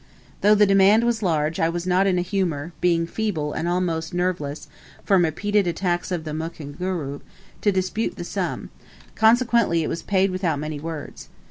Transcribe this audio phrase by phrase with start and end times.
[0.41, 4.15] Though the demand was large, I was not in a humour being feeble, and almost
[4.15, 4.67] nerveless,
[5.05, 7.21] from repeated attacks of the Mukunguru
[7.61, 8.71] to dispute the sum:
[9.13, 11.29] consequently it was paid without many words.